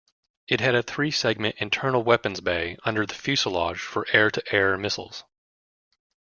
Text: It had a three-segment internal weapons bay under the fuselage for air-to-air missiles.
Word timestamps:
It 0.47 0.61
had 0.61 0.73
a 0.73 0.81
three-segment 0.81 1.57
internal 1.59 2.01
weapons 2.01 2.41
bay 2.41 2.75
under 2.83 3.05
the 3.05 3.13
fuselage 3.13 3.77
for 3.79 4.07
air-to-air 4.11 4.75
missiles. 4.75 5.23